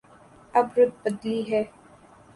اب 0.59 0.67
رت 0.77 0.91
بدلی 1.03 1.39
ہے۔ 1.51 1.61